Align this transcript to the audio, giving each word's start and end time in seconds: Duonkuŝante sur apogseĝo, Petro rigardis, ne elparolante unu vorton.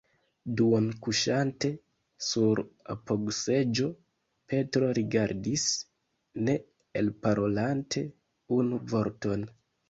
Duonkuŝante 0.59 1.69
sur 2.27 2.61
apogseĝo, 2.93 3.89
Petro 4.53 4.89
rigardis, 5.01 5.67
ne 6.49 6.57
elparolante 7.03 8.05
unu 8.59 8.83
vorton. 8.95 9.47